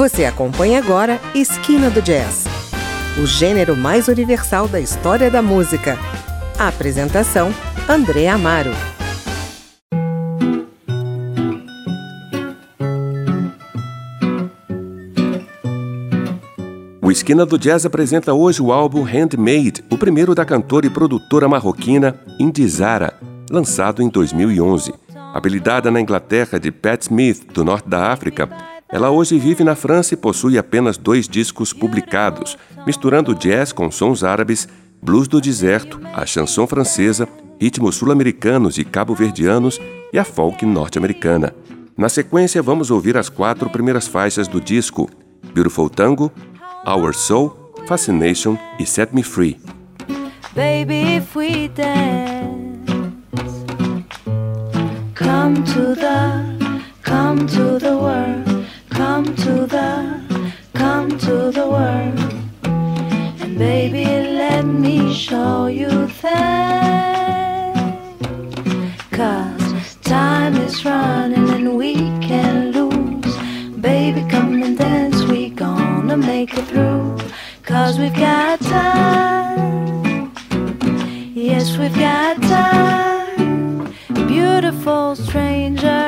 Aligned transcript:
Você 0.00 0.24
acompanha 0.24 0.78
agora 0.78 1.20
Esquina 1.34 1.90
do 1.90 2.00
Jazz, 2.00 2.46
o 3.22 3.26
gênero 3.26 3.76
mais 3.76 4.08
universal 4.08 4.66
da 4.66 4.80
história 4.80 5.30
da 5.30 5.42
música. 5.42 5.98
A 6.58 6.68
apresentação: 6.68 7.52
André 7.86 8.26
Amaro. 8.26 8.70
O 17.02 17.10
Esquina 17.10 17.44
do 17.44 17.58
Jazz 17.58 17.84
apresenta 17.84 18.32
hoje 18.32 18.62
o 18.62 18.72
álbum 18.72 19.02
Handmade, 19.02 19.84
o 19.90 19.98
primeiro 19.98 20.34
da 20.34 20.46
cantora 20.46 20.86
e 20.86 20.90
produtora 20.90 21.46
marroquina 21.46 22.18
Indizara, 22.38 23.12
lançado 23.50 24.02
em 24.02 24.08
2011. 24.08 24.94
Habilidada 25.34 25.90
na 25.90 26.00
Inglaterra 26.00 26.58
de 26.58 26.72
Pat 26.72 27.02
Smith, 27.02 27.44
do 27.52 27.62
norte 27.62 27.86
da 27.86 28.10
África, 28.10 28.48
ela 28.92 29.10
hoje 29.10 29.38
vive 29.38 29.62
na 29.62 29.76
França 29.76 30.14
e 30.14 30.16
possui 30.16 30.58
apenas 30.58 30.96
dois 30.96 31.28
discos 31.28 31.72
publicados, 31.72 32.58
misturando 32.86 33.34
jazz 33.34 33.72
com 33.72 33.90
sons 33.90 34.24
árabes, 34.24 34.68
blues 35.00 35.28
do 35.28 35.40
deserto, 35.40 36.00
a 36.12 36.26
chanson 36.26 36.66
francesa, 36.66 37.28
ritmos 37.60 37.94
sul-americanos 37.94 38.78
e 38.78 38.84
cabo-verdianos 38.84 39.80
e 40.12 40.18
a 40.18 40.24
folk 40.24 40.66
norte-americana. 40.66 41.54
Na 41.96 42.08
sequência, 42.08 42.62
vamos 42.62 42.90
ouvir 42.90 43.16
as 43.16 43.28
quatro 43.28 43.70
primeiras 43.70 44.08
faixas 44.08 44.48
do 44.48 44.60
disco: 44.60 45.08
Beautiful 45.54 45.88
Tango, 45.88 46.32
Our 46.86 47.14
Soul, 47.14 47.72
Fascination 47.86 48.56
e 48.78 48.86
Set 48.86 49.14
Me 49.14 49.22
Free. 49.22 49.60
Baby, 50.54 51.16
if 51.16 51.36
we 51.36 51.68
dance, 51.68 52.90
come 55.14 55.62
to 55.62 55.94
the, 55.94 56.80
come 57.04 57.46
to 57.46 57.78
the 57.78 57.96
world. 57.96 58.49
Come 59.20 59.36
to 59.36 59.66
the, 59.66 60.48
come 60.72 61.18
to 61.18 61.50
the 61.50 61.68
world. 61.68 62.18
And 63.42 63.58
baby, 63.58 64.06
let 64.06 64.64
me 64.64 65.12
show 65.12 65.66
you 65.66 66.06
that. 66.22 67.74
Cause 69.10 69.96
time 69.96 70.56
is 70.56 70.82
running 70.86 71.50
and 71.50 71.76
we 71.76 71.96
can 72.28 72.72
lose. 72.72 73.36
Baby, 73.76 74.24
come 74.30 74.62
and 74.62 74.78
dance, 74.78 75.22
we 75.24 75.50
gonna 75.50 76.16
make 76.16 76.56
it 76.56 76.64
through. 76.68 77.18
Cause 77.62 77.98
we've 77.98 78.14
got 78.14 78.58
time. 78.62 80.32
Yes, 81.34 81.76
we've 81.76 81.94
got 81.94 82.40
time. 82.40 83.94
Beautiful 84.26 85.14
stranger 85.14 85.99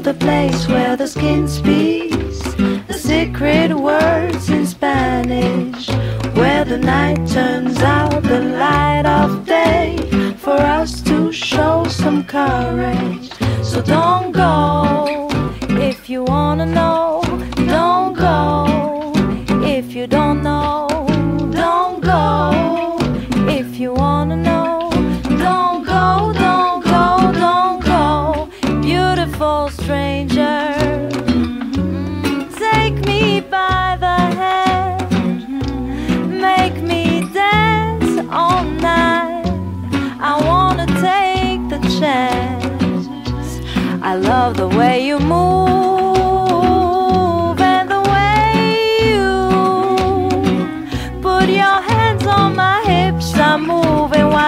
the 0.00 0.14
place 0.14 0.68
where 0.68 0.96
the 0.96 1.06
skin 1.06 1.48
speaks. 1.48 2.38
The 2.86 2.94
secret 2.94 3.72
words 3.72 4.50
in 4.50 4.66
Spanish, 4.66 5.88
where 6.34 6.64
the 6.64 6.78
night 6.78 7.26
turns 7.28 7.78
out 7.80 8.22
the 8.22 8.40
light 8.40 9.06
of 9.06 9.46
day. 9.46 9.96
For 10.38 10.60
us 10.78 11.00
to 11.02 11.32
show 11.32 11.84
some 11.84 12.24
courage. 12.24 13.30
So 13.62 13.82
don't 13.82 14.32
go 14.32 14.77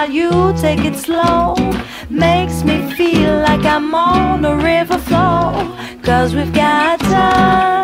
you 0.05 0.53
take 0.57 0.83
it 0.85 0.95
slow. 0.95 1.55
Makes 2.09 2.63
me 2.63 2.91
feel 2.93 3.37
like 3.39 3.65
I'm 3.65 3.93
on 3.93 4.43
a 4.45 4.55
river 4.55 4.97
flow. 4.97 5.75
Cause 6.03 6.33
we've 6.33 6.53
got 6.53 6.99
time. 6.99 7.80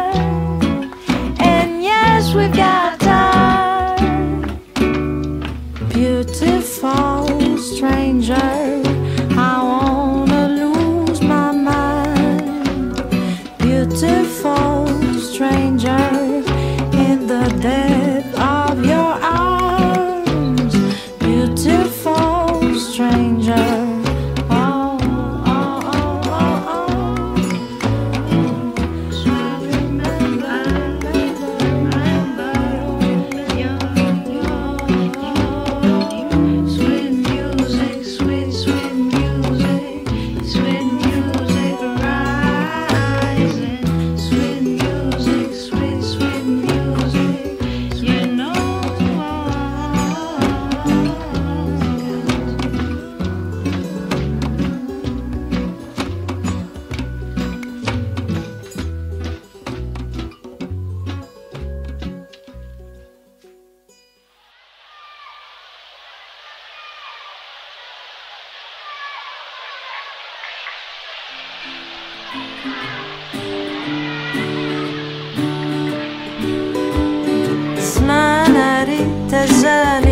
the 79.46 80.07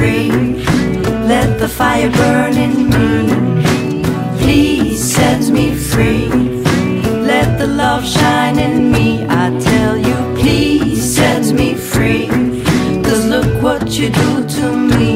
free. 0.00 0.30
Let 1.32 1.58
the 1.58 1.68
fire 1.68 2.10
burn 2.20 2.54
in 2.66 2.74
me. 2.94 3.12
Please 4.40 5.00
set 5.16 5.42
me 5.56 5.66
free. 5.90 6.26
Let 7.32 7.48
the 7.60 7.66
love 7.66 8.04
shine 8.16 8.58
in 8.58 8.76
me. 8.94 9.06
I 9.42 9.44
tell 9.70 9.94
you, 10.08 10.16
please 10.40 11.00
set 11.16 11.44
me 11.60 11.68
free. 11.74 12.26
Cause 13.06 13.24
look 13.34 13.50
what 13.66 13.84
you 13.98 14.08
do 14.22 14.30
to 14.56 14.64
me. 14.92 15.10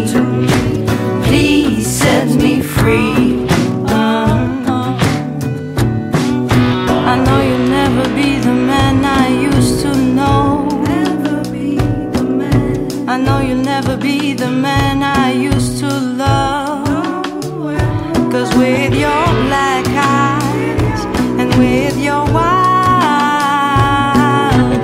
Please 1.27 1.87
set 2.03 2.29
me 2.45 2.53
free. 2.77 3.47
Uh-huh. 3.97 4.91
I 7.13 7.15
know 13.25 13.39
you'll 13.49 13.65
never 13.73 13.97
be 13.97 14.24
the 14.45 14.51
man 14.51 15.03
I 15.03 15.33
used 15.33 15.79
to 15.79 15.89
love. 15.89 17.25
Cause 18.31 18.51
with 18.57 18.93
your 19.05 19.25
black 19.47 19.87
eyes 19.89 21.01
and 21.41 21.49
with 21.55 21.97
your 22.09 22.25
wild 22.37 22.53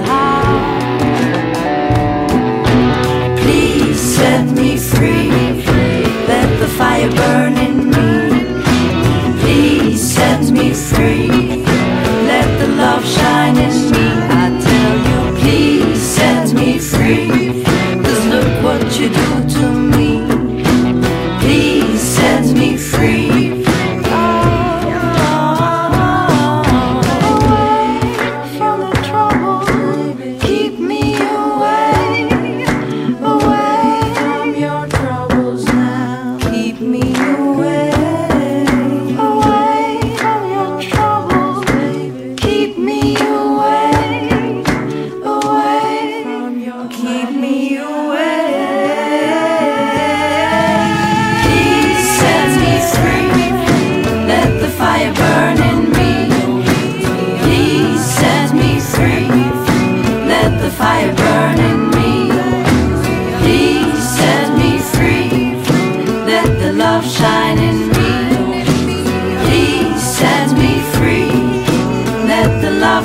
heart, 0.08 0.88
please 3.40 4.00
set 4.00 4.44
me 4.60 4.78
free. 4.78 5.30
Let 6.32 6.48
the 6.62 6.68
fire 6.78 7.10
burn 7.20 7.54
in 7.66 7.76
me. 7.92 8.10
Please 9.42 10.00
set 10.16 10.42
me 10.50 10.72
free. 10.72 11.28
Let 12.32 12.48
the 12.60 12.68
love 12.82 13.04
shine 13.04 13.58
in 13.58 13.90
me. 13.92 14.29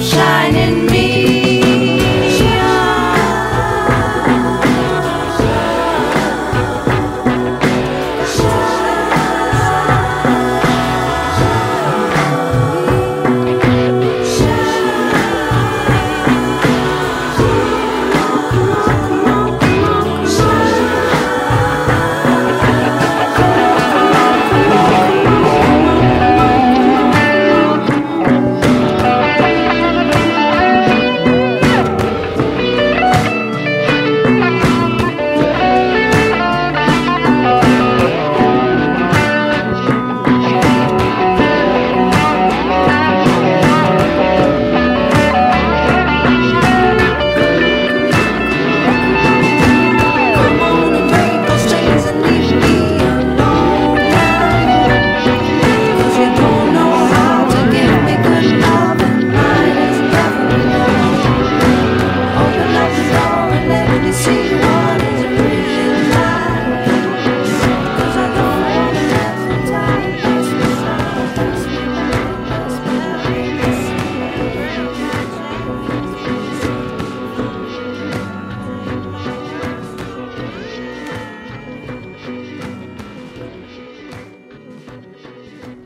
shining 0.01 0.84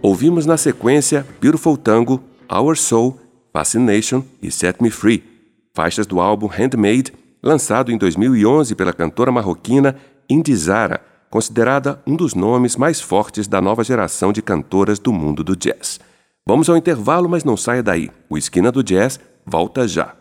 Ouvimos 0.02 0.46
na 0.46 0.56
sequência 0.56 1.28
Beautiful 1.42 1.76
Tango, 1.76 2.24
Our 2.50 2.78
Soul, 2.78 3.20
Fascination 3.52 4.24
e 4.42 4.50
Set 4.50 4.82
Me 4.82 4.90
Free, 4.90 5.22
faixas 5.74 6.08
do 6.08 6.22
álbum 6.22 6.48
Handmade, 6.48 7.12
lançado 7.44 7.92
em 7.92 7.98
2011 7.98 8.76
pela 8.76 8.94
cantora 8.94 9.30
marroquina 9.30 9.98
Indizara, 10.30 11.02
considerada 11.30 12.02
um 12.08 12.16
dos 12.16 12.34
nomes 12.34 12.78
mais 12.78 13.02
fortes 13.02 13.46
da 13.46 13.62
nova 13.62 13.84
geração 13.84 14.32
de 14.32 14.42
cantoras 14.42 15.00
do 15.00 15.12
mundo 15.12 15.44
do 15.44 15.54
jazz. 15.54 16.00
Vamos 16.48 16.70
ao 16.70 16.78
intervalo, 16.78 17.28
mas 17.28 17.44
não 17.44 17.58
saia 17.58 17.84
daí. 17.84 18.10
O 18.30 18.38
Esquina 18.38 18.72
do 18.72 18.82
Jazz 18.82 19.20
volta 19.46 19.86
já. 19.86 20.19